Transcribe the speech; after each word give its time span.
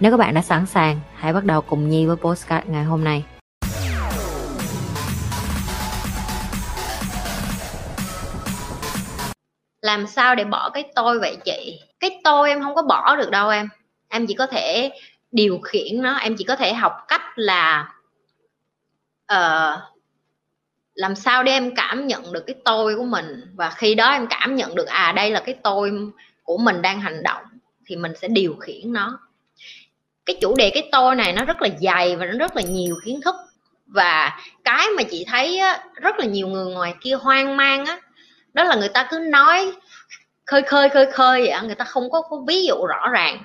Nếu 0.00 0.10
các 0.10 0.16
bạn 0.16 0.34
đã 0.34 0.42
sẵn 0.42 0.66
sàng, 0.66 1.00
hãy 1.14 1.32
bắt 1.32 1.44
đầu 1.44 1.60
cùng 1.60 1.88
Nhi 1.88 2.06
với 2.06 2.16
postcard 2.16 2.68
ngày 2.68 2.84
hôm 2.84 3.04
nay. 3.04 3.24
làm 9.82 10.06
sao 10.06 10.34
để 10.34 10.44
bỏ 10.44 10.70
cái 10.70 10.92
tôi 10.94 11.18
vậy 11.18 11.36
chị? 11.44 11.80
Cái 12.00 12.20
tôi 12.24 12.48
em 12.48 12.62
không 12.62 12.74
có 12.74 12.82
bỏ 12.82 13.16
được 13.16 13.30
đâu 13.30 13.48
em. 13.48 13.68
Em 14.08 14.26
chỉ 14.26 14.34
có 14.34 14.46
thể 14.46 14.90
điều 15.32 15.60
khiển 15.60 16.02
nó 16.02 16.14
em 16.14 16.36
chỉ 16.38 16.44
có 16.44 16.56
thể 16.56 16.74
học 16.74 16.92
cách 17.08 17.22
là 17.36 17.94
uh, 19.32 19.80
làm 20.94 21.14
sao 21.14 21.42
để 21.42 21.52
em 21.52 21.74
cảm 21.74 22.06
nhận 22.06 22.32
được 22.32 22.44
cái 22.46 22.56
tôi 22.64 22.96
của 22.96 23.04
mình. 23.04 23.54
Và 23.54 23.70
khi 23.70 23.94
đó 23.94 24.10
em 24.10 24.26
cảm 24.30 24.56
nhận 24.56 24.74
được 24.74 24.86
à 24.86 25.12
đây 25.12 25.30
là 25.30 25.40
cái 25.40 25.54
tôi 25.62 25.92
của 26.42 26.58
mình 26.58 26.82
đang 26.82 27.00
hành 27.00 27.22
động 27.22 27.42
thì 27.86 27.96
mình 27.96 28.12
sẽ 28.20 28.28
điều 28.28 28.56
khiển 28.56 28.92
nó 28.92 29.29
cái 30.30 30.38
chủ 30.40 30.54
đề 30.56 30.70
cái 30.70 30.88
tôi 30.92 31.14
này 31.14 31.32
nó 31.32 31.44
rất 31.44 31.62
là 31.62 31.68
dày 31.80 32.16
và 32.16 32.26
nó 32.26 32.32
rất 32.38 32.56
là 32.56 32.62
nhiều 32.62 32.96
kiến 33.04 33.20
thức. 33.24 33.34
Và 33.86 34.40
cái 34.64 34.86
mà 34.96 35.02
chị 35.02 35.24
thấy 35.28 35.58
á, 35.58 35.84
rất 35.94 36.18
là 36.18 36.24
nhiều 36.24 36.46
người 36.46 36.72
ngoài 36.72 36.94
kia 37.00 37.14
hoang 37.14 37.56
mang 37.56 37.86
á 37.86 38.00
đó 38.52 38.64
là 38.64 38.76
người 38.76 38.88
ta 38.88 39.08
cứ 39.10 39.18
nói 39.18 39.72
khơi 40.46 40.62
khơi 40.62 40.88
khơi 40.88 41.06
khơi 41.12 41.40
vậy 41.40 41.60
người 41.66 41.74
ta 41.74 41.84
không 41.84 42.10
có, 42.10 42.22
có 42.22 42.36
ví 42.48 42.64
dụ 42.64 42.86
rõ 42.86 43.08
ràng. 43.12 43.42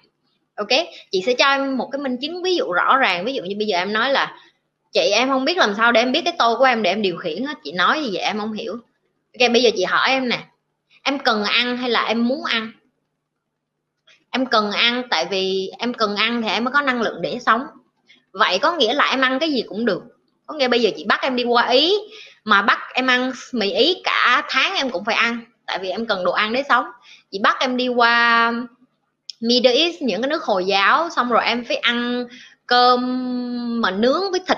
Ok 0.56 0.68
chị 1.12 1.24
sẽ 1.26 1.34
cho 1.34 1.46
em 1.46 1.78
một 1.78 1.90
cái 1.92 2.00
minh 2.00 2.18
chứng 2.22 2.44
ví 2.44 2.56
dụ 2.56 2.72
rõ 2.72 2.98
ràng. 2.98 3.26
Ví 3.26 3.34
dụ 3.34 3.44
như 3.44 3.56
bây 3.58 3.68
giờ 3.68 3.78
em 3.78 3.94
nói 3.94 4.12
là 4.12 4.38
chị 4.94 5.12
em 5.14 5.30
không 5.30 5.46
biết 5.46 5.58
làm 5.58 5.74
sao 5.78 5.92
để 5.92 6.02
em 6.02 6.12
biết 6.12 6.22
cái 6.26 6.34
tôi 6.38 6.56
của 6.56 6.64
em 6.64 6.84
để 6.84 6.90
em 6.90 7.02
điều 7.02 7.18
khiển 7.18 7.46
hết. 7.46 7.56
Chị 7.64 7.72
nói 7.72 8.04
gì 8.04 8.10
vậy 8.14 8.22
em 8.22 8.40
không 8.40 8.54
hiểu. 8.54 8.74
Ok 9.40 9.52
bây 9.52 9.64
giờ 9.64 9.70
chị 9.76 9.84
hỏi 9.84 10.10
em 10.10 10.30
nè 10.30 10.40
em 11.04 11.20
cần 11.20 11.44
ăn 11.44 11.78
hay 11.78 11.90
là 11.90 12.06
em 12.06 12.28
muốn 12.28 12.44
ăn? 12.44 12.72
Em 14.36 14.46
cần 14.46 14.72
ăn, 14.72 15.04
tại 15.10 15.26
vì 15.26 15.72
em 15.80 15.94
cần 15.94 16.16
ăn 16.16 16.42
thì 16.42 16.50
em 16.50 16.64
mới 16.64 16.72
có 16.72 16.82
năng 16.82 17.02
lượng 17.02 17.22
để 17.22 17.40
sống. 17.46 17.62
Vậy 18.32 18.60
có 18.60 18.72
nghĩa 18.72 18.94
là 18.94 19.10
em 19.10 19.22
ăn 19.22 19.40
cái 19.40 19.52
gì 19.52 19.64
cũng 19.68 19.86
được. 19.86 20.04
Có 20.46 20.56
nghĩa 20.56 20.68
bây 20.68 20.82
giờ 20.82 20.90
chị 20.98 21.06
bắt 21.08 21.22
em 21.22 21.36
đi 21.36 21.44
qua 21.44 21.68
ý, 21.68 21.96
mà 22.44 22.62
bắt 22.62 22.80
em 22.94 23.08
ăn 23.08 23.32
mì 23.52 23.72
ý 23.72 24.02
cả 24.04 24.44
tháng 24.50 24.76
em 24.76 24.90
cũng 24.90 25.06
phải 25.06 25.16
ăn, 25.16 25.40
tại 25.66 25.80
vì 25.80 25.90
em 25.90 26.06
cần 26.06 26.24
đồ 26.24 26.32
ăn 26.32 26.54
để 26.54 26.64
sống. 26.70 26.86
Chị 27.32 27.40
bắt 27.44 27.58
em 27.60 27.78
đi 27.78 27.88
qua 27.88 28.54
Middle 29.40 29.74
East, 29.74 30.02
những 30.02 30.22
cái 30.22 30.30
nước 30.30 30.44
hồi 30.44 30.66
giáo, 30.66 31.10
xong 31.10 31.30
rồi 31.30 31.44
em 31.46 31.64
phải 31.68 31.78
ăn 31.78 32.28
cơm 32.68 33.02
mà 33.82 33.92
nướng 33.92 34.32
với 34.32 34.40
thịt. 34.48 34.58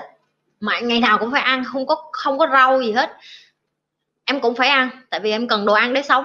Mà 0.60 0.80
ngày 0.80 1.00
nào 1.00 1.18
cũng 1.18 1.32
phải 1.32 1.42
ăn, 1.42 1.64
không 1.64 1.86
có 1.86 1.96
không 2.12 2.38
có 2.38 2.46
rau 2.52 2.82
gì 2.82 2.92
hết. 2.92 3.16
Em 4.24 4.40
cũng 4.40 4.54
phải 4.54 4.68
ăn, 4.68 4.90
tại 5.10 5.20
vì 5.20 5.30
em 5.30 5.48
cần 5.48 5.66
đồ 5.66 5.72
ăn 5.72 5.92
để 5.92 6.02
sống. 6.02 6.24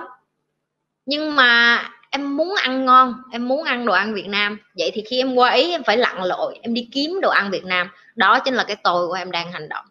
Nhưng 1.06 1.36
mà 1.36 1.84
em 2.14 2.38
muốn 2.38 2.56
ăn 2.56 2.86
ngon, 2.86 3.14
em 3.32 3.48
muốn 3.48 3.64
ăn 3.64 3.86
đồ 3.86 3.94
ăn 3.94 4.14
Việt 4.14 4.28
Nam. 4.28 4.58
Vậy 4.78 4.92
thì 4.94 5.04
khi 5.10 5.18
em 5.18 5.36
qua 5.36 5.52
ý, 5.52 5.72
em 5.72 5.84
phải 5.84 5.98
lặn 5.98 6.24
lội, 6.24 6.60
em 6.62 6.74
đi 6.74 6.90
kiếm 6.92 7.20
đồ 7.22 7.30
ăn 7.30 7.52
Việt 7.52 7.66
Nam. 7.66 7.90
Đó 8.16 8.40
chính 8.40 8.54
là 8.54 8.64
cái 8.64 8.76
tôi 8.84 9.08
của 9.08 9.14
em 9.14 9.32
đang 9.32 9.52
hành 9.52 9.70
động. 9.70 9.86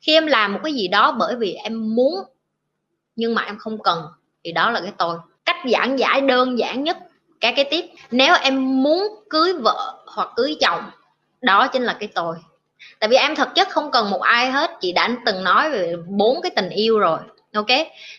Khi 0.00 0.12
em 0.14 0.26
làm 0.26 0.52
một 0.52 0.60
cái 0.64 0.72
gì 0.72 0.88
đó 0.88 1.12
bởi 1.18 1.36
vì 1.36 1.54
em 1.54 1.94
muốn, 1.94 2.14
nhưng 3.16 3.34
mà 3.34 3.42
em 3.42 3.58
không 3.58 3.82
cần, 3.82 4.02
thì 4.44 4.52
đó 4.52 4.70
là 4.70 4.80
cái 4.80 4.92
tôi. 4.98 5.18
Cách 5.44 5.56
giảng 5.70 5.98
giải 5.98 6.20
đơn 6.20 6.58
giản 6.58 6.84
nhất 6.84 6.96
cái 7.40 7.52
cái 7.56 7.64
tiếp 7.64 7.84
nếu 8.10 8.34
em 8.40 8.82
muốn 8.82 9.02
cưới 9.30 9.52
vợ 9.52 10.04
hoặc 10.06 10.28
cưới 10.36 10.56
chồng, 10.60 10.82
đó 11.40 11.66
chính 11.66 11.82
là 11.82 11.96
cái 12.00 12.08
tôi. 12.14 12.36
Tại 13.00 13.08
vì 13.08 13.16
em 13.16 13.36
thực 13.36 13.48
chất 13.54 13.68
không 13.68 13.90
cần 13.90 14.10
một 14.10 14.20
ai 14.20 14.50
hết, 14.50 14.70
chị 14.80 14.92
đã 14.92 15.08
từng 15.26 15.44
nói 15.44 15.70
về 15.70 15.94
bốn 16.06 16.42
cái 16.42 16.52
tình 16.56 16.68
yêu 16.68 16.98
rồi, 16.98 17.18
ok? 17.54 17.66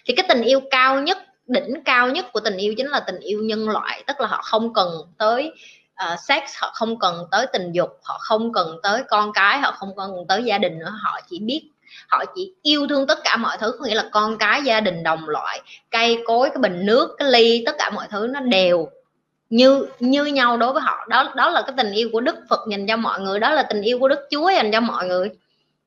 Thì 0.05 0.13
cái 0.15 0.25
tình 0.29 0.41
yêu 0.41 0.61
cao 0.71 1.01
nhất 1.01 1.17
đỉnh 1.47 1.83
cao 1.85 2.09
nhất 2.09 2.25
của 2.33 2.39
tình 2.39 2.57
yêu 2.57 2.73
chính 2.77 2.87
là 2.87 2.99
tình 2.99 3.19
yêu 3.19 3.39
nhân 3.43 3.69
loại. 3.69 4.03
Tức 4.07 4.21
là 4.21 4.27
họ 4.27 4.41
không 4.41 4.73
cần 4.73 4.89
tới 5.17 5.51
uh, 6.13 6.19
sex 6.19 6.43
họ 6.57 6.71
không 6.73 6.99
cần 6.99 7.25
tới 7.31 7.47
tình 7.53 7.71
dục 7.71 7.89
họ 8.03 8.17
không 8.21 8.53
cần 8.53 8.79
tới 8.83 9.03
con 9.09 9.33
cái 9.33 9.59
họ 9.59 9.71
không 9.71 9.95
cần 9.97 10.11
tới 10.27 10.43
gia 10.43 10.57
đình 10.57 10.79
nữa. 10.79 10.93
Họ 11.01 11.19
chỉ 11.29 11.39
biết 11.39 11.69
họ 12.07 12.25
chỉ 12.35 12.53
yêu 12.61 12.87
thương 12.87 13.07
tất 13.07 13.19
cả 13.23 13.37
mọi 13.37 13.57
thứ 13.57 13.71
có 13.79 13.85
nghĩa 13.85 13.95
là 13.95 14.09
con 14.11 14.37
cái 14.37 14.61
gia 14.63 14.79
đình 14.79 15.03
đồng 15.03 15.29
loại 15.29 15.61
cây 15.91 16.23
cối 16.25 16.49
cái 16.49 16.57
bình 16.57 16.85
nước 16.85 17.15
cái 17.17 17.31
ly 17.31 17.63
tất 17.65 17.75
cả 17.77 17.89
mọi 17.89 18.07
thứ 18.09 18.27
nó 18.27 18.39
đều 18.39 18.89
như 19.49 19.85
như 19.99 20.25
nhau 20.25 20.57
đối 20.57 20.73
với 20.73 20.81
họ. 20.81 21.05
Đó 21.09 21.33
đó 21.35 21.49
là 21.49 21.61
cái 21.61 21.73
tình 21.77 21.91
yêu 21.91 22.09
của 22.13 22.21
đức 22.21 22.35
phật 22.49 22.59
dành 22.71 22.87
cho 22.87 22.97
mọi 22.97 23.19
người 23.19 23.39
đó 23.39 23.51
là 23.51 23.63
tình 23.63 23.81
yêu 23.81 23.99
của 23.99 24.07
đức 24.07 24.19
chúa 24.31 24.49
dành 24.49 24.71
cho 24.71 24.81
mọi 24.81 25.07
người 25.07 25.29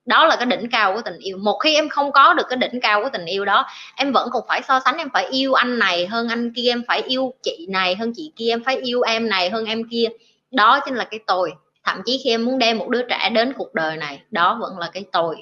đó 0.08 0.26
là 0.26 0.36
cái 0.36 0.46
đỉnh 0.46 0.70
cao 0.70 0.94
của 0.94 1.00
tình 1.02 1.19
yêu. 1.19 1.38
Một 1.38 1.58
khi 1.58 1.74
em 1.74 1.88
không 1.88 2.12
có 2.12 2.34
được 2.34 2.46
cái 2.48 2.56
đỉnh 2.56 2.80
cao 2.80 3.02
của 3.02 3.08
tình 3.12 3.24
yêu 3.24 3.44
đó, 3.44 3.66
em 3.96 4.12
vẫn 4.12 4.28
còn 4.32 4.42
phải 4.48 4.62
so 4.62 4.80
sánh, 4.84 4.96
em 4.96 5.08
phải 5.12 5.26
yêu 5.26 5.54
anh 5.54 5.78
này 5.78 6.06
hơn 6.06 6.28
anh 6.28 6.52
kia, 6.54 6.69
em 6.69 6.82
phải 6.88 7.02
yêu 7.02 7.34
chị 7.42 7.66
này 7.69 7.94
hơn 7.94 8.12
chị 8.16 8.32
kia, 8.36 8.48
em 8.48 8.64
phải 8.64 8.76
yêu 8.76 9.02
em 9.02 9.28
này 9.28 9.50
hơn 9.50 9.64
em 9.64 9.88
kia. 9.91 10.08
Đó 10.50 10.80
chính 10.80 10.94
là 10.94 11.04
cái 11.04 11.20
tôi. 11.26 11.52
Thậm 11.84 12.02
chí 12.06 12.20
khi 12.24 12.30
em 12.30 12.44
muốn 12.44 12.58
đem 12.58 12.78
một 12.78 12.88
đứa 12.88 13.02
trẻ 13.02 13.30
đến 13.30 13.52
cuộc 13.52 13.74
đời 13.74 13.97
này, 13.97 14.20
đó 14.30 14.58
vẫn 14.60 14.78
là 14.78 14.91
cái 14.92 15.04
tôi. 15.12 15.36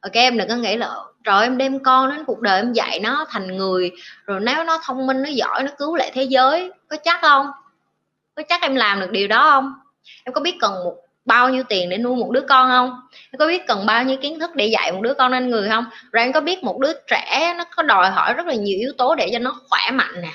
Ok, 0.00 0.12
em 0.12 0.38
đừng 0.38 0.48
có 0.48 0.54
nghĩ 0.54 0.76
là 0.76 0.94
rồi 1.24 1.42
em 1.42 1.58
đem 1.58 1.82
con 1.82 2.10
đến 2.10 2.24
cuộc 2.24 2.40
đời 2.40 2.60
em 2.60 2.72
dạy 2.72 3.00
nó 3.00 3.26
thành 3.28 3.56
người, 3.56 3.90
rồi 4.26 4.40
nếu 4.40 4.64
nó 4.64 4.80
thông 4.84 5.06
minh, 5.06 5.22
nó 5.22 5.28
giỏi, 5.28 5.62
nó 5.62 5.70
cứu 5.78 5.96
lại 5.96 6.10
thế 6.14 6.22
giới. 6.22 6.70
Có 6.88 6.96
chắc 7.04 7.18
không? 7.22 7.46
Có 8.34 8.42
chắc 8.48 8.62
em 8.62 8.74
làm 8.74 9.00
được 9.00 9.10
điều 9.10 9.28
đó 9.28 9.50
không? 9.50 9.74
Em 10.24 10.32
có 10.32 10.40
biết 10.40 10.56
cần 10.60 10.72
một 10.84 10.94
bao 11.26 11.48
nhiêu 11.48 11.62
tiền 11.68 11.88
để 11.88 11.98
nuôi 11.98 12.16
một 12.16 12.30
đứa 12.30 12.40
con 12.40 12.70
không? 12.70 13.00
Em 13.32 13.38
có 13.38 13.46
biết 13.46 13.66
cần 13.66 13.86
bao 13.86 14.04
nhiêu 14.04 14.16
kiến 14.16 14.38
thức 14.40 14.50
để 14.54 14.66
dạy 14.66 14.92
một 14.92 15.00
đứa 15.02 15.14
con 15.14 15.30
nên 15.32 15.50
người 15.50 15.68
không? 15.68 15.84
Rồi 16.12 16.24
em 16.24 16.32
có 16.32 16.40
biết 16.40 16.64
một 16.64 16.78
đứa 16.78 16.92
trẻ 17.06 17.54
nó 17.58 17.64
có 17.76 17.82
đòi 17.82 18.10
hỏi 18.10 18.34
rất 18.34 18.46
là 18.46 18.54
nhiều 18.54 18.78
yếu 18.78 18.92
tố 18.98 19.14
để 19.14 19.30
cho 19.32 19.38
nó 19.38 19.60
khỏe 19.68 19.90
mạnh 19.92 20.22
nè, 20.22 20.32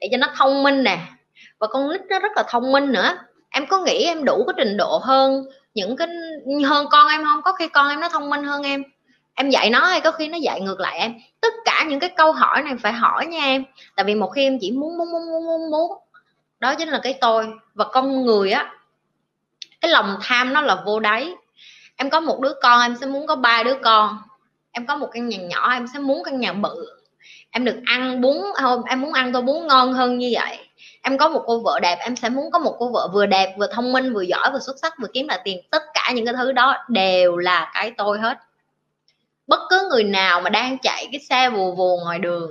để 0.00 0.08
cho 0.10 0.16
nó 0.16 0.26
thông 0.36 0.62
minh 0.62 0.82
nè. 0.82 0.98
Và 1.60 1.66
con 1.66 1.92
nít 1.92 2.00
nó 2.10 2.18
rất 2.18 2.32
là 2.36 2.44
thông 2.48 2.72
minh 2.72 2.92
nữa. 2.92 3.18
Em 3.50 3.66
có 3.66 3.78
nghĩ 3.78 4.04
em 4.04 4.24
đủ 4.24 4.44
cái 4.46 4.54
trình 4.56 4.76
độ 4.76 5.00
hơn 5.02 5.44
những 5.74 5.96
cái, 5.96 6.08
hơn 6.64 6.86
con 6.90 7.08
em 7.08 7.24
không? 7.24 7.42
Có 7.42 7.52
khi 7.52 7.68
con 7.68 7.88
em 7.88 8.00
nó 8.00 8.08
thông 8.08 8.30
minh 8.30 8.44
hơn 8.44 8.62
em. 8.62 8.82
Em 9.34 9.50
dạy 9.50 9.70
nó 9.70 9.80
hay 9.80 10.00
có 10.00 10.12
khi 10.12 10.28
nó 10.28 10.38
dạy 10.38 10.60
ngược 10.60 10.80
lại 10.80 10.98
em. 10.98 11.14
Tất 11.40 11.52
cả 11.64 11.84
những 11.88 12.00
cái 12.00 12.10
câu 12.16 12.32
hỏi 12.32 12.62
này 12.62 12.74
phải 12.82 12.92
hỏi 12.92 13.26
nha 13.26 13.44
em. 13.44 13.64
Tại 13.96 14.04
vì 14.04 14.14
một 14.14 14.28
khi 14.28 14.42
em 14.42 14.58
chỉ 14.60 14.70
muốn 14.70 14.98
muốn 14.98 15.12
muốn 15.12 15.22
muốn 15.30 15.46
muốn 15.46 15.70
muốn 15.70 15.90
đó 16.60 16.74
chính 16.74 16.88
là 16.88 17.00
cái 17.02 17.14
tôi. 17.20 17.46
Và 17.74 17.84
con 17.84 18.26
người 18.26 18.52
á 18.52 18.72
cái 19.80 19.90
lòng 19.90 20.16
tham 20.22 20.52
nó 20.52 20.60
là 20.60 20.82
vô 20.86 21.00
đáy. 21.00 21.34
Em 21.96 22.10
có 22.10 22.20
một 22.20 22.40
đứa 22.40 22.52
con, 22.62 22.80
em 22.82 22.96
sẽ 23.00 23.06
muốn 23.06 23.26
có 23.26 23.36
ba 23.36 23.62
đứa 23.62 23.74
con. 23.82 24.18
Em 24.72 24.86
có 24.86 24.96
một 24.96 25.08
căn 25.12 25.28
nhà 25.28 25.38
nhỏ, 25.38 25.72
em 25.72 25.86
sẽ 25.94 25.98
muốn 25.98 26.22
căn 26.24 26.40
nhà 26.40 26.52
bự. 26.52 26.86
Em 27.50 27.64
được 27.64 27.76
ăn 27.86 28.20
bún 28.20 28.36
không 28.54 28.84
em 28.84 29.00
muốn 29.00 29.12
ăn 29.12 29.32
tô 29.32 29.40
bún 29.40 29.66
ngon 29.66 29.92
hơn 29.92 30.18
như 30.18 30.30
vậy. 30.34 30.58
Em 31.02 31.18
có 31.18 31.28
một 31.28 31.42
cô 31.46 31.60
vợ 31.60 31.80
đẹp, 31.82 31.98
em 32.00 32.16
sẽ 32.16 32.28
muốn 32.28 32.50
có 32.50 32.58
một 32.58 32.76
cô 32.78 32.88
vợ 32.88 33.08
vừa 33.12 33.26
đẹp, 33.26 33.54
vừa 33.58 33.66
thông 33.66 33.92
minh, 33.92 34.14
vừa 34.14 34.22
giỏi, 34.22 34.50
vừa 34.52 34.58
xuất 34.58 34.76
sắc, 34.82 34.94
vừa 35.02 35.08
kiếm 35.14 35.28
lại 35.28 35.40
tiền. 35.44 35.60
Tất 35.70 35.82
cả 35.94 36.12
những 36.14 36.24
cái 36.24 36.34
thứ 36.38 36.52
đó 36.52 36.76
đều 36.88 37.36
là 37.36 37.70
cái 37.74 37.92
tôi 37.96 38.18
hết. 38.18 38.38
Bất 39.46 39.60
cứ 39.70 39.88
người 39.90 40.04
nào 40.04 40.40
mà 40.40 40.50
đang 40.50 40.78
chạy 40.78 41.08
cái 41.12 41.20
xe 41.20 41.50
vù 41.50 41.72
vù 41.72 41.98
ngoài 42.04 42.18
đường 42.18 42.50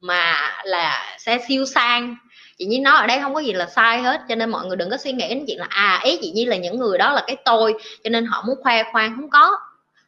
mà 0.00 0.52
là 0.64 1.16
xe 1.18 1.38
siêu 1.48 1.64
sang 1.66 2.16
chị 2.58 2.66
nhi 2.66 2.78
nói 2.78 2.96
ở 3.00 3.06
đây 3.06 3.20
không 3.20 3.34
có 3.34 3.40
gì 3.40 3.52
là 3.52 3.66
sai 3.66 4.02
hết, 4.02 4.20
cho 4.28 4.34
nên 4.34 4.50
mọi 4.50 4.66
người 4.66 4.76
đừng 4.76 4.90
có 4.90 4.96
suy 4.96 5.12
nghĩ 5.12 5.28
đến 5.28 5.44
chuyện 5.46 5.58
là 5.58 5.66
à 5.68 6.00
ý 6.04 6.18
chị 6.22 6.30
nhi 6.30 6.44
là 6.44 6.56
những 6.56 6.78
người 6.78 6.98
đó 6.98 7.12
là 7.12 7.24
cái 7.26 7.36
tôi, 7.44 7.74
cho 8.04 8.10
nên 8.10 8.26
họ 8.26 8.44
muốn 8.46 8.56
khoe 8.62 8.82
khoang 8.92 9.16
không 9.16 9.30
có. 9.30 9.58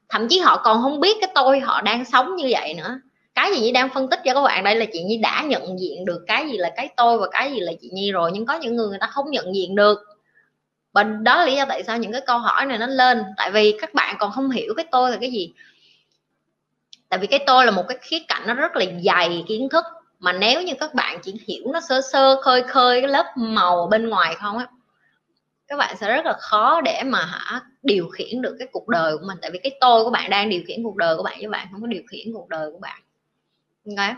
Thậm 0.08 0.28
chí 0.28 0.38
họ 0.38 0.60
còn 0.64 0.82
không 0.82 1.00
biết 1.00 1.16
cái 1.20 1.30
tôi 1.34 1.60
họ 1.60 1.80
đang 1.80 2.04
sống 2.04 2.36
như 2.36 2.46
vậy 2.50 2.74
nữa. 2.74 3.00
Cái 3.34 3.54
gì 3.54 3.60
nhi 3.60 3.72
đang 3.72 3.88
phân 3.88 4.10
tích 4.10 4.20
cho 4.24 4.34
các 4.34 4.42
bạn, 4.42 4.64
đây 4.64 4.76
là 4.76 4.84
chị 4.92 5.02
nhi 5.02 5.16
đã 5.16 5.42
nhận 5.46 5.80
diện 5.80 6.04
được 6.04 6.24
cái 6.26 6.48
gì 6.48 6.58
là 6.58 6.70
cái 6.76 6.88
tôi 6.96 7.18
và 7.18 7.26
cái 7.30 7.52
gì 7.52 7.60
là 7.60 7.72
chị 7.80 7.90
nhi 7.92 8.12
rồi, 8.12 8.30
nhưng 8.34 8.46
có 8.46 8.54
những 8.54 8.76
người 8.76 8.88
người 8.88 8.98
ta 9.00 9.06
không 9.06 9.30
nhận 9.30 9.54
diện 9.54 9.74
được. 9.74 9.98
Và 10.92 11.02
đó 11.02 11.36
là 11.36 11.46
lý 11.46 11.56
do 11.56 11.64
tại 11.68 11.82
sao 11.82 11.98
những 11.98 12.12
cái 12.12 12.20
câu 12.26 12.38
hỏi 12.38 12.66
này 12.66 12.78
nó 12.78 12.86
lên, 12.86 13.22
tại 13.36 13.50
vì 13.50 13.76
các 13.80 13.94
bạn 13.94 14.16
còn 14.18 14.32
không 14.32 14.50
hiểu 14.50 14.74
cái 14.76 14.86
tôi 14.90 15.10
là 15.10 15.16
cái 15.20 15.30
gì. 15.30 15.52
Tại 17.08 17.18
vì 17.18 17.26
cái 17.26 17.40
tôi 17.46 17.64
là 17.64 17.70
một 17.70 17.84
cái 17.88 17.98
khía 18.00 18.18
cạnh 18.28 18.42
nó 18.46 18.54
rất 18.54 18.76
là 18.76 18.84
dày 19.04 19.44
kiến 19.48 19.68
thức 19.68 19.84
mà 20.20 20.32
nếu 20.32 20.62
như 20.62 20.74
các 20.80 20.94
bạn 20.94 21.18
chỉ 21.22 21.34
hiểu 21.48 21.64
nó 21.72 21.80
sơ 21.88 22.00
sơ 22.12 22.42
khơi 22.42 22.62
khơi 22.62 23.00
cái 23.00 23.10
lớp 23.10 23.26
màu 23.36 23.86
bên 23.86 24.08
ngoài 24.08 24.34
không 24.34 24.58
á 24.58 24.66
các 25.70 25.76
bạn 25.76 25.96
sẽ 25.96 26.14
rất 26.14 26.26
là 26.26 26.32
khó 26.32 26.80
để 26.80 27.02
mà 27.06 27.24
hả 27.24 27.60
điều 27.82 28.08
khiển 28.08 28.42
được 28.42 28.56
cái 28.58 28.68
cuộc 28.72 28.88
đời 28.88 29.18
của 29.18 29.24
mình. 29.26 29.38
Tại 29.42 29.50
vì 29.50 29.58
cái 29.62 29.78
tôi 29.80 30.04
của 30.04 30.10
bạn 30.10 30.30
đang 30.30 30.50
điều 30.50 30.62
khiển 30.66 30.82
cuộc 30.82 30.96
đời 30.96 31.16
của 31.16 31.22
bạn 31.22 31.38
chứ 31.40 31.48
bạn 31.48 31.66
không 31.72 31.80
có 31.80 31.86
điều 31.86 32.02
khiển 32.10 32.32
cuộc 32.32 32.48
đời 32.48 32.70
của 32.72 32.78
bạn. 32.78 33.02
Okay. 33.88 34.14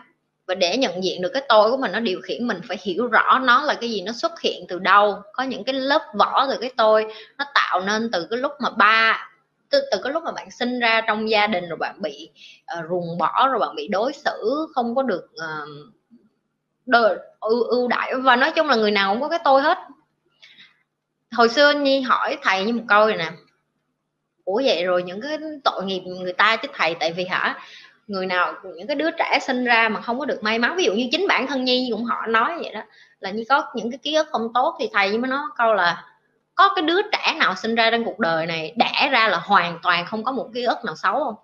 và 0.47 0.55
để 0.55 0.77
nhận 0.77 1.05
diện 1.05 1.23
được 1.23 1.31
cái 1.35 1.43
tôi 1.49 1.71
của 1.71 1.77
mình 1.77 1.93
nó 1.93 2.01
điều 2.01 2.21
khiển 2.21 2.47
mình 2.47 2.61
phải 2.69 2.77
hiểu 2.83 3.07
rõ 3.07 3.39
nó 3.39 3.63
là 3.63 3.75
cái 3.75 3.91
gì 3.91 4.03
nó 4.03 4.13
xuất 4.13 4.41
hiện 4.41 4.65
từ 4.69 4.79
đâu. 4.79 5.23
Có 5.33 5.43
những 5.43 5.65
cái 5.65 5.75
lớp 5.75 6.03
vỏ 6.19 6.47
từ 6.51 6.59
cái 6.61 6.71
tôi 6.77 7.15
nó 7.39 7.45
tạo 7.55 7.81
nên 7.81 8.11
từ 8.11 8.27
cái 8.31 8.39
lúc 8.39 8.53
mà 8.61 8.71
ba 8.71 9.29
từ, 9.71 9.83
từ 9.93 9.99
cái 10.05 10.13
lúc 10.13 10.23
mà 10.23 10.32
bạn 10.43 10.51
sinh 10.51 10.81
ra 10.81 11.01
trong 11.07 11.31
gia 11.31 11.47
đình 11.47 11.69
rồi 11.69 11.77
bạn 11.77 12.03
bị 12.03 12.31
uh, 12.79 12.85
ruồng 12.91 13.19
bỏ 13.19 13.49
rồi 13.49 13.59
bạn 13.59 13.75
bị 13.77 13.89
đối 13.89 14.13
xử 14.13 14.67
không 14.75 14.95
có 14.95 15.03
được 15.03 15.29
ờ, 15.37 15.63
uh, 15.63 15.69
đời 16.87 17.19
ưu, 17.41 17.63
ưu 17.63 17.89
đại 17.89 18.15
và 18.15 18.37
nói 18.37 18.53
chung 18.57 18.69
là 18.69 18.77
người 18.77 18.91
nào 18.91 19.13
cũng 19.13 19.21
có 19.21 19.29
cái 19.29 19.39
tôi 19.45 19.63
hết. 19.63 19.79
Hồi 21.33 21.49
xưa 21.49 21.73
nhi 21.73 22.01
hỏi 22.01 22.39
thầy 22.43 22.65
như 22.65 22.73
một 22.73 22.83
câu 22.89 23.07
này 23.07 23.17
nè 23.17 23.31
ủa 24.45 24.63
vậy 24.65 24.85
rồi 24.85 25.03
những 25.03 25.21
cái 25.21 25.39
tội 25.65 25.85
nghiệp 25.85 26.01
người 26.01 26.33
ta 26.33 26.57
chứ 26.57 26.69
thầy? 26.75 26.95
Tại 27.01 27.13
vì 27.13 27.25
hả 27.25 27.61
người 28.07 28.27
nào 28.27 28.55
những 28.77 28.87
cái 28.87 28.97
đứa 28.97 29.11
trẻ 29.11 29.39
sinh 29.43 29.65
ra 29.65 29.89
mà 29.89 30.01
không 30.01 30.19
có 30.19 30.25
được 30.25 30.43
may 30.43 30.59
mắn. 30.59 30.77
Ví 30.77 30.85
dụ 30.85 30.93
như 30.93 31.09
chính 31.13 31.29
bản 31.29 31.47
thân 31.47 31.65
nhi 31.65 31.89
cũng 31.93 32.05
họ 32.05 32.27
nói 32.27 32.59
vậy 32.63 32.73
đó 32.75 32.83
là 33.21 33.31
như 33.31 33.45
có 33.49 33.65
những 33.75 33.91
cái 33.91 33.99
ký 34.03 34.15
ức 34.15 34.27
không 34.33 34.53
tốt 34.55 34.77
thì 34.81 34.89
thầy 34.93 35.19
mới 35.19 35.31
nói 35.31 35.41
câu 35.57 35.75
là 35.75 36.05
có 36.55 36.69
cái 36.77 36.83
đứa 36.83 37.03
trẻ 37.03 37.35
nào 37.39 37.55
sinh 37.55 37.75
ra 37.75 37.91
trong 37.91 38.05
cuộc 38.05 38.19
đời 38.19 38.47
này 38.47 38.75
đẻ 38.77 39.09
ra 39.13 39.29
là 39.29 39.39
hoàn 39.39 39.79
toàn 39.83 40.07
không 40.07 40.25
có 40.25 40.33
một 40.33 40.49
ký 40.55 40.63
ức 40.63 40.85
nào 40.85 40.97
xấu 40.97 41.25
không? 41.25 41.35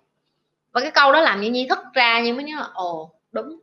Và 0.71 0.81
cái 0.81 0.91
câu 0.91 1.11
đó 1.11 1.19
làm 1.19 1.41
như 1.41 1.49
nhi 1.49 1.67
thức 1.69 1.79
ra 1.93 2.19
nhưng 2.19 2.35
mới 2.35 2.45
nhớ 2.45 2.55
là 2.55 2.67
ồ, 2.73 3.11
đúng. 3.31 3.59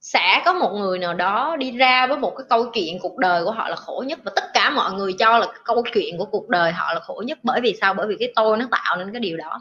Sẽ 0.00 0.42
có 0.44 0.52
một 0.52 0.72
người 0.72 0.98
nào 0.98 1.14
đó 1.14 1.56
đi 1.56 1.70
ra 1.70 2.06
với 2.06 2.18
một 2.18 2.34
cái 2.36 2.46
câu 2.48 2.70
chuyện 2.74 2.98
cuộc 3.02 3.18
đời 3.18 3.44
của 3.44 3.50
họ 3.50 3.68
là 3.68 3.76
khổ 3.76 4.04
nhất 4.06 4.18
và 4.24 4.32
tất 4.36 4.44
cả 4.54 4.70
mọi 4.70 4.92
người 4.92 5.12
cho 5.18 5.38
là 5.38 5.46
câu 5.64 5.82
chuyện 5.94 6.18
của 6.18 6.24
cuộc 6.24 6.48
đời 6.48 6.72
họ 6.72 6.94
là 6.94 7.00
khổ 7.00 7.22
nhất 7.26 7.38
bởi 7.42 7.60
vì 7.60 7.76
sao? 7.80 7.94
Bởi 7.94 8.06
vì 8.06 8.16
cái 8.20 8.32
tôi 8.36 8.56
nó 8.56 8.66
tạo 8.70 8.96
nên 8.96 9.12
cái 9.12 9.20
điều 9.20 9.36
đó. 9.36 9.60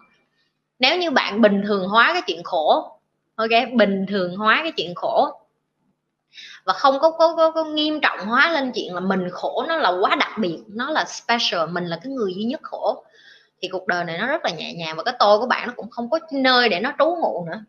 Nếu 0.80 0.98
như 0.98 1.12
bạn 1.12 1.42
bình 1.42 1.64
thường 1.68 1.88
hóa 1.88 2.10
cái 2.14 2.22
chuyện 2.28 2.44
khổ, 2.44 2.98
ok, 3.36 3.50
bình 3.74 4.06
thường 4.10 4.36
hóa 4.38 4.60
cái 4.64 4.72
chuyện 4.72 4.96
khổ 4.96 5.45
và 6.66 6.74
không 6.74 7.00
có, 7.00 7.12
có, 7.12 7.36
có, 7.36 7.52
có 7.52 7.64
nghiêm 7.64 8.02
trọng 8.02 8.20
hóa 8.20 8.52
lên 8.52 8.72
chuyện 8.76 8.94
là 8.94 9.00
mình 9.00 9.30
khổ 9.32 9.66
nó 9.68 9.78
là 9.78 9.90
quá 10.02 10.16
đặc 10.16 10.32
biệt 10.38 10.60
nó 10.68 10.90
là 10.90 11.06
special 11.06 11.70
mình 11.70 11.86
là 11.86 12.00
cái 12.04 12.14
người 12.14 12.34
duy 12.36 12.44
nhất 12.44 12.60
khổ. 12.64 13.04
Thì 13.62 13.68
cuộc 13.72 13.88
đời 13.88 14.06
này 14.06 14.18
nó 14.18 14.28
rất 14.28 14.46
là 14.46 14.52
nhẹ 14.52 14.74
nhàng 14.74 14.98
và 14.98 15.04
cái 15.04 15.16
tôi 15.20 15.40
của 15.40 15.46
bạn 15.46 15.68
nó 15.68 15.74
cũng 15.76 15.90
không 15.90 16.10
có 16.10 16.20
nơi 16.32 16.70
để 16.70 16.80
nó 16.80 16.94
trú 17.00 17.06
ngụ 17.06 17.46
nữa. 17.46 17.64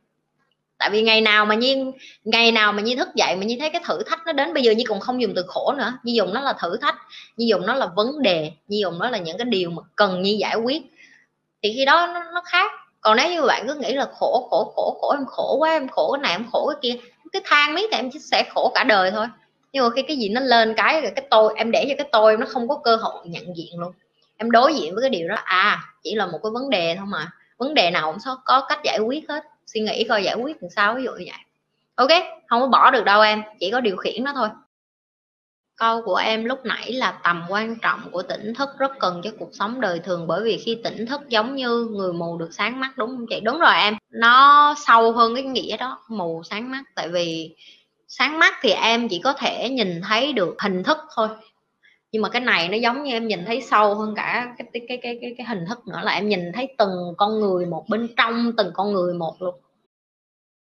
Tại 0.79 0.91
vì 0.91 1.03
ngày 1.03 1.21
nào 1.21 1.47
mà 1.47 1.55
nhiên 1.55 1.93
ngày 2.25 2.53
nào 2.53 2.73
mà 2.73 2.83
như 2.83 2.97
thức 2.97 3.09
dậy 3.15 3.37
mà 3.37 3.45
như 3.45 3.57
thấy 3.61 3.71
cái 3.71 3.83
thử 3.87 4.03
thách 4.03 4.27
nó 4.27 4.33
đến 4.33 4.55
bây 4.55 4.63
giờ 4.63 4.73
như 4.73 4.85
cũng 4.89 5.01
không 5.01 5.23
dùng 5.23 5.33
từ 5.37 5.45
khổ 5.49 5.75
nữa. 5.79 5.93
Như 6.03 6.13
dùng 6.17 6.35
nó 6.35 6.41
là 6.41 6.53
thử 6.53 6.77
thách 6.77 6.97
như 7.37 7.47
dùng 7.49 7.67
nó 7.67 7.75
là 7.75 7.87
vấn 7.87 8.23
đề 8.23 8.53
như 8.69 8.79
dùng 8.81 8.99
nó 8.99 9.11
là 9.11 9.19
những 9.19 9.39
cái 9.39 9.45
điều 9.45 9.71
mà 9.71 9.83
cần 9.97 10.23
như 10.23 10.37
giải 10.41 10.57
quyết. 10.57 10.83
Thì 11.63 11.73
khi 11.75 11.85
đó 11.85 12.07
nó, 12.07 12.23
nó 12.35 12.43
khác. 12.45 12.73
Còn 13.01 13.17
nếu 13.17 13.31
như 13.31 13.43
bạn 13.43 13.67
cứ 13.69 13.75
nghĩ 13.75 13.93
là 13.93 14.07
khổ 14.19 14.49
khổ 14.51 14.73
khổ 14.77 14.99
khổ 15.01 15.11
em 15.11 15.27
khổ 15.27 15.57
quá 15.59 15.71
em 15.71 15.89
khổ 15.89 16.13
cái 16.13 16.21
này 16.23 16.33
em 16.33 16.47
khổ 16.53 16.73
cái 16.73 16.79
kia 16.83 17.01
cái 17.37 17.43
than 17.45 17.75
miết 17.75 17.89
thì 17.93 17.99
em 17.99 18.11
sẽ 18.21 18.45
khổ 18.55 18.73
cả 18.75 18.85
đời 18.85 19.11
thôi. 19.11 19.27
Nhưng 19.73 19.85
mà 19.85 19.91
khi 19.91 20.03
cái 20.03 20.17
gì 20.17 20.29
nó 20.29 20.41
lên 20.41 20.75
cái 20.75 21.01
cái 21.17 21.27
tôi, 21.31 21.53
em 21.57 21.71
để 21.71 21.87
cho 21.89 21.95
cái 21.99 22.09
tôi 22.13 22.37
nó 22.37 22.47
không 22.49 22.69
có 22.69 22.81
cơ 22.85 22.97
hội 22.97 23.29
nhận 23.29 23.57
diện 23.57 23.79
luôn. 23.79 23.93
Em 24.37 24.51
đối 24.51 24.75
diện 24.75 24.95
với 24.95 25.03
cái 25.03 25.11
điều 25.11 25.29
đó 25.29 25.37
à 25.45 25.83
chỉ 26.03 26.15
là 26.15 26.27
một 26.27 26.39
cái 26.43 26.51
vấn 26.55 26.71
đề 26.71 26.95
thôi 26.97 27.07
mà. 27.09 27.31
Vấn 27.59 27.75
đề 27.75 27.91
nào 27.91 28.13
cũng 28.13 28.35
có 28.45 28.67
cách 28.69 28.81
giải 28.85 28.99
quyết 28.99 29.29
hết. 29.29 29.45
Suy 29.67 29.81
nghĩ 29.81 30.05
coi 30.09 30.25
giải 30.25 30.35
quyết 30.35 30.63
làm 30.63 30.71
sao, 30.71 30.95
ví 30.95 31.05
dụ 31.05 31.11
như 31.11 31.25
vậy. 31.27 31.41
Ok, 31.95 32.11
không 32.47 32.61
có 32.61 32.67
bỏ 32.67 32.91
được 32.91 33.05
đâu 33.05 33.23
em, 33.23 33.43
chỉ 33.61 33.71
có 33.71 33.81
điều 33.81 33.97
khiển 33.97 34.25
nó 34.25 34.33
thôi 34.35 34.49
câu 35.77 36.03
của 36.03 36.17
em 36.17 36.45
lúc 36.45 36.59
nãy 36.65 36.93
là 36.93 37.19
tầm 37.25 37.45
quan 37.49 37.77
trọng 37.83 38.01
của 38.13 38.23
tỉnh 38.23 38.55
thức 38.55 38.69
rất 38.79 38.93
cần 38.99 39.21
cho 39.25 39.31
cuộc 39.39 39.51
sống 39.53 39.81
đời 39.81 39.99
thường 39.99 40.27
bởi 40.27 40.43
vì 40.45 40.59
khi 40.59 40.81
tỉnh 40.85 41.07
thức 41.07 41.21
giống 41.29 41.55
như 41.57 41.89
người 41.91 42.13
mù 42.13 42.39
được 42.39 42.49
sáng 42.53 42.81
mắt 42.81 42.99
đúng 42.99 43.11
không 43.11 43.27
chị? 43.31 43.41
Đúng 43.41 43.59
rồi 43.59 43.75
em. 43.77 43.97
Nó 44.11 44.75
sâu 44.87 45.13
hơn 45.13 45.35
cái 45.35 45.45
nghĩa 45.45 45.77
đó 45.77 45.99
mù 46.09 46.43
sáng 46.45 46.71
mắt. 46.71 46.83
Tại 46.95 47.09
vì 47.09 47.55
sáng 48.09 48.39
mắt 48.39 48.55
thì 48.63 48.71
em 48.71 49.09
chỉ 49.09 49.21
có 49.25 49.33
thể 49.33 49.69
nhìn 49.69 50.01
thấy 50.09 50.33
được 50.33 50.57
hình 50.63 50.83
thức 50.83 50.99
thôi. 51.17 51.29
Nhưng 52.13 52.23
mà 52.23 52.29
cái 52.29 52.41
này 52.41 52.69
nó 52.69 52.77
giống 52.77 53.03
như 53.03 53.13
em 53.13 53.29
nhìn 53.29 53.45
thấy 53.47 53.63
sâu 53.63 53.95
hơn 53.95 54.15
cả 54.15 54.55
cái 54.59 54.67
cái 54.73 54.83
cái 54.89 54.99
cái 55.03 55.19
cái, 55.21 55.35
cái 55.39 55.47
hình 55.47 55.65
thức 55.69 55.89
nữa 55.89 56.01
là 56.03 56.13
em 56.13 56.29
nhìn 56.29 56.53
thấy 56.55 56.75
từng 56.79 57.15
con 57.17 57.41
người 57.41 57.67
một 57.67 57.85
bên 57.89 58.09
trong 58.17 58.53
từng 58.57 58.71
con 58.75 58.93
người 58.93 59.15
một 59.15 59.43
luôn 59.43 59.55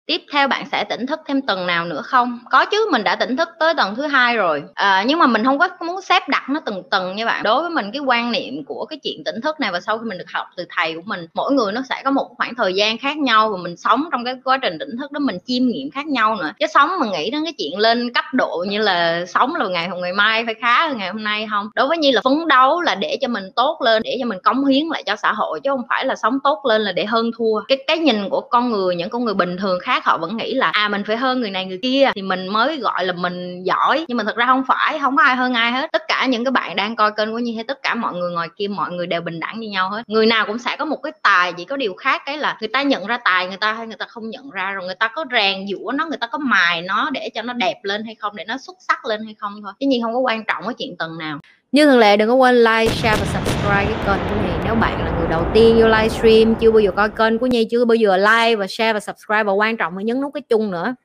tiếp 0.09 0.21
theo 0.31 0.47
bạn 0.47 0.65
sẽ 0.71 0.83
tỉnh 0.83 1.05
thức 1.05 1.19
thêm 1.27 1.41
tầng 1.41 1.67
nào 1.67 1.85
nữa 1.85 2.01
không? 2.01 2.39
Có 2.51 2.65
chứ 2.65 2.87
mình 2.91 3.03
đã 3.03 3.15
tỉnh 3.15 3.37
thức 3.37 3.49
tới 3.59 3.73
tầng 3.73 3.95
thứ 3.95 4.07
hai 4.07 4.37
rồi. 4.37 4.63
À, 4.73 5.03
nhưng 5.07 5.19
mà 5.19 5.27
mình 5.27 5.43
không 5.43 5.59
có 5.59 5.69
muốn 5.85 6.01
xếp 6.01 6.23
đặt 6.29 6.49
nó 6.49 6.59
từng 6.65 6.83
tầng 6.91 7.15
như 7.15 7.25
bạn. 7.25 7.43
Đối 7.43 7.61
với 7.61 7.71
mình 7.71 7.91
cái 7.91 7.99
quan 7.99 8.31
niệm 8.31 8.63
của 8.65 8.85
cái 8.89 8.99
chuyện 9.03 9.23
tỉnh 9.25 9.41
thức 9.41 9.59
này 9.59 9.71
và 9.71 9.79
sau 9.79 9.97
khi 9.97 10.05
mình 10.05 10.17
được 10.17 10.31
học 10.33 10.47
từ 10.57 10.65
thầy 10.69 10.93
của 10.95 11.01
mình 11.05 11.27
mỗi 11.33 11.51
người 11.51 11.71
nó 11.71 11.81
sẽ 11.89 12.01
có 12.05 12.11
một 12.11 12.29
khoảng 12.37 12.55
thời 12.55 12.73
gian 12.73 12.97
khác 12.97 13.17
nhau 13.17 13.49
và 13.49 13.57
mình 13.57 13.77
sống 13.77 14.03
trong 14.11 14.25
cái 14.25 14.35
quá 14.43 14.57
trình 14.57 14.79
tỉnh 14.79 14.97
thức 14.99 15.11
đó 15.11 15.19
mình 15.19 15.37
chiêm 15.45 15.67
nghiệm 15.67 15.91
khác 15.91 16.07
nhau 16.07 16.35
nữa. 16.35 16.51
Chứ 16.59 16.65
sống 16.73 16.89
mà 16.99 17.07
nghĩ 17.07 17.31
đến 17.31 17.43
cái 17.43 17.53
chuyện 17.57 17.77
lên 17.77 18.13
cấp 18.13 18.25
độ 18.33 18.65
như 18.69 18.79
là 18.79 19.25
sống 19.25 19.55
là 19.55 19.67
ngày 19.67 19.89
hôm 19.89 20.01
ngày 20.01 20.13
mai 20.13 20.45
phải 20.45 20.55
khá 20.61 20.87
hơn 20.87 20.97
ngày 20.97 21.09
hôm 21.09 21.23
nay 21.23 21.47
không? 21.51 21.69
Đối 21.75 21.87
với 21.87 21.97
như 21.97 22.11
là 22.11 22.21
phấn 22.23 22.47
đấu 22.47 22.81
là 22.81 22.95
để 22.95 23.17
cho 23.21 23.27
mình 23.27 23.43
tốt 23.55 23.77
lên 23.81 24.01
để 24.03 24.17
cho 24.19 24.25
mình 24.25 24.39
cống 24.43 24.65
hiến 24.65 24.85
lại 24.87 25.03
cho 25.03 25.15
xã 25.15 25.33
hội 25.33 25.59
chứ 25.63 25.69
không 25.69 25.83
phải 25.89 26.05
là 26.05 26.15
sống 26.15 26.39
tốt 26.43 26.61
lên 26.69 26.81
là 26.81 26.91
để 26.91 27.05
hơn 27.05 27.31
thua. 27.37 27.61
Cái 27.67 27.77
cái 27.87 27.97
nhìn 27.97 28.29
của 28.29 28.41
con 28.41 28.69
người 28.69 28.95
những 28.95 29.09
con 29.09 29.25
người 29.25 29.33
bình 29.33 29.57
thường 29.57 29.79
khác 29.81 29.98
khác 29.99 30.05
họ 30.05 30.17
vẫn 30.17 30.37
nghĩ 30.37 30.53
là 30.53 30.69
à 30.69 30.87
mình 30.87 31.03
phải 31.07 31.17
hơn 31.17 31.41
người 31.41 31.51
này 31.51 31.65
người 31.65 31.79
kia 31.81 32.11
thì 32.15 32.21
mình 32.21 32.47
mới 32.47 32.77
gọi 32.77 33.05
là 33.05 33.13
mình 33.13 33.63
giỏi. 33.63 34.05
Nhưng 34.07 34.17
mà 34.17 34.23
thật 34.23 34.35
ra 34.35 34.45
không 34.45 34.63
phải 34.67 34.99
không 34.99 35.17
có 35.17 35.23
ai 35.23 35.35
hơn 35.35 35.53
ai 35.53 35.71
hết. 35.71 35.91
Tất 35.91 36.01
cả 36.07 36.25
những 36.25 36.45
cái 36.45 36.51
bạn 36.51 36.75
đang 36.75 36.95
coi 36.95 37.11
kênh 37.11 37.31
của 37.31 37.39
như 37.39 37.53
hay 37.55 37.63
tất 37.63 37.83
cả 37.83 37.95
mọi 37.95 38.13
người 38.13 38.31
ngoài 38.31 38.47
kia 38.55 38.67
mọi 38.67 38.91
người 38.91 39.07
đều 39.07 39.21
bình 39.21 39.39
đẳng 39.39 39.59
như 39.59 39.69
nhau 39.69 39.89
hết. 39.89 40.03
Người 40.07 40.25
nào 40.25 40.45
cũng 40.45 40.59
sẽ 40.59 40.75
có 40.79 40.85
một 40.85 40.99
cái 41.03 41.13
tài 41.21 41.53
chỉ 41.53 41.65
có 41.65 41.77
điều 41.77 41.93
khác 41.93 42.21
cái 42.25 42.37
là 42.37 42.57
người 42.61 42.69
ta 42.73 42.81
nhận 42.81 43.05
ra 43.05 43.17
tài 43.25 43.47
người 43.47 43.57
ta 43.57 43.73
hay 43.73 43.87
người 43.87 43.97
ta 43.97 44.05
không 44.05 44.29
nhận 44.29 44.49
ra. 44.49 44.71
Rồi 44.71 44.85
người 44.85 44.95
ta 44.95 45.07
có 45.07 45.25
rèn 45.31 45.67
giũa 45.67 45.91
nó 45.91 46.05
người 46.05 46.17
ta 46.17 46.27
có 46.27 46.37
mài 46.37 46.81
nó 46.81 47.09
để 47.09 47.29
cho 47.35 47.41
nó 47.41 47.53
đẹp 47.53 47.75
lên 47.83 48.05
hay 48.05 48.15
không 48.15 48.35
để 48.35 48.45
nó 48.47 48.57
xuất 48.57 48.77
sắc 48.87 49.05
lên 49.05 49.25
hay 49.25 49.35
không 49.39 49.61
thôi. 49.63 49.73
Chứ 49.79 49.87
nhiên 49.87 50.03
không 50.03 50.13
có 50.13 50.19
quan 50.19 50.45
trọng 50.45 50.63
cái 50.63 50.73
chuyện 50.77 50.95
tầng 50.97 51.17
nào. 51.17 51.39
Như 51.71 51.85
thường 51.85 51.99
lệ 51.99 52.17
đừng 52.17 52.29
có 52.29 52.35
quên 52.35 52.63
like, 52.63 52.93
share 52.93 53.17
và 53.19 53.25
subscribe 53.25 53.85
cái 53.85 53.95
kênh 54.05 54.29
của 54.29 54.35
Nhi. 54.43 54.48
Nếu 54.65 54.75
bạn 54.75 55.05
là 55.05 55.11
người 55.19 55.27
đầu 55.27 55.45
tiên 55.53 55.75
vô 55.79 55.87
livestream, 55.87 56.55
Chưa 56.55 56.71
bao 56.71 56.79
giờ 56.79 56.91
coi 56.91 57.09
kênh 57.09 57.39
của 57.39 57.47
Nhi, 57.47 57.67
Chưa 57.71 57.85
bao 57.85 57.95
giờ 57.95 58.17
like 58.17 58.55
và 58.55 58.67
share 58.67 58.93
và 58.93 58.99
subscribe, 58.99 59.43
Và 59.43 59.51
quan 59.51 59.77
trọng 59.77 59.97
là 59.97 60.03
nhấn 60.03 60.21
nút 60.21 60.33
cái 60.33 60.41
chung 60.49 60.71
nữa. 60.71 60.95